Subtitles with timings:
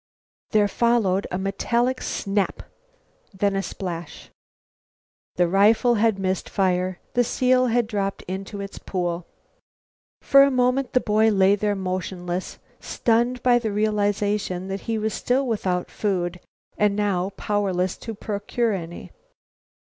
[0.49, 2.63] There followed a metallic snap,
[3.35, 4.31] then a splash,
[5.35, 9.27] The rifle had missed fire; the seal had dropped into its pool.
[10.23, 15.13] For a moment the boy lay there motionless, stunned by the realization that he was
[15.13, 16.39] still without food
[16.79, 19.11] and was now powerless to procure any.